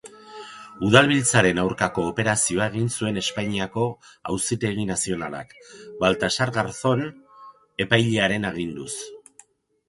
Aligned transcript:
Udalbiltzaren 0.85 1.59
aurkako 1.63 2.05
operazioa 2.11 2.67
egin 2.73 2.89
zuen 3.01 3.21
Espainiako 3.21 3.83
Auzitegi 4.31 4.87
Nazionalak, 4.93 5.53
Baltasar 6.05 6.55
Garzon 6.57 7.05
epailearen 7.87 8.51
aginduz. 8.53 8.91